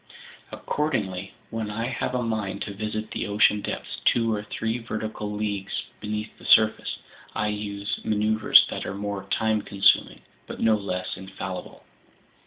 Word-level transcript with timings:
Accordingly, 0.51 1.35
when 1.51 1.69
I 1.69 1.85
have 1.85 2.15
a 2.15 2.23
mind 2.23 2.63
to 2.63 2.73
visit 2.73 3.11
the 3.11 3.27
ocean 3.27 3.61
depths 3.61 4.01
two 4.03 4.33
or 4.33 4.41
three 4.41 4.79
vertical 4.79 5.31
leagues 5.31 5.83
beneath 5.99 6.35
the 6.39 6.45
surface, 6.45 6.97
I 7.35 7.49
use 7.49 7.99
maneuvers 8.03 8.65
that 8.71 8.83
are 8.87 8.95
more 8.95 9.27
time 9.29 9.61
consuming 9.61 10.21
but 10.47 10.59
no 10.59 10.73
less 10.75 11.17
infallible." 11.17 11.83